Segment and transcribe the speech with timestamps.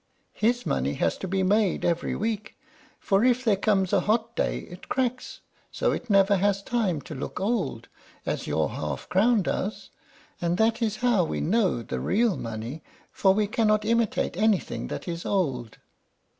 [0.33, 2.57] His money has to be made every week,
[2.99, 7.13] for if there comes a hot day it cracks, so it never has time to
[7.13, 7.87] look old,
[8.25, 9.91] as your half crown does;
[10.41, 15.07] and that is how we know the real money, for we cannot imitate anything that
[15.07, 15.77] is old.